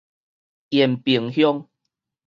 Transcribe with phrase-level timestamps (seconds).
[0.71, 1.67] 延平鄉